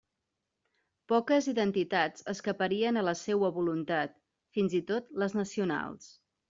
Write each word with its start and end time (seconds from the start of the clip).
Poques 1.13 1.49
identitats 1.51 2.27
escaparien 2.35 2.99
a 2.99 3.05
la 3.11 3.15
seua 3.23 3.55
voluntat, 3.61 4.21
fins 4.59 4.79
i 4.83 4.87
tot 4.93 5.19
les 5.25 5.43
nacionals. 5.45 6.15